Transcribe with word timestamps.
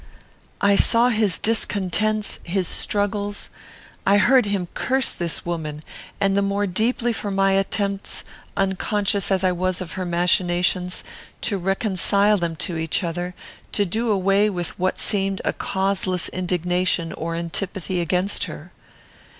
"I 0.61 0.75
saw 0.77 1.09
his 1.09 1.37
discontents; 1.37 2.39
his 2.43 2.67
struggles; 2.67 3.51
I 4.03 4.17
heard 4.17 4.47
him 4.47 4.67
curse 4.73 5.11
this 5.11 5.45
woman, 5.45 5.83
and 6.19 6.35
the 6.35 6.41
more 6.41 6.65
deeply 6.65 7.13
for 7.13 7.29
my 7.29 7.51
attempts, 7.51 8.23
unconscious 8.57 9.29
as 9.29 9.43
I 9.43 9.51
was 9.51 9.79
of 9.79 9.91
her 9.91 10.03
machinations, 10.07 11.03
to 11.41 11.59
reconcile 11.59 12.37
them 12.37 12.55
to 12.65 12.77
each 12.77 13.03
other, 13.03 13.35
to 13.73 13.85
do 13.85 14.09
away 14.09 14.49
what 14.49 14.97
seemed 14.97 15.39
a 15.45 15.53
causeless 15.53 16.29
indignation, 16.29 17.13
or 17.13 17.35
antipathy 17.35 18.01
against 18.01 18.45
her. 18.45 18.71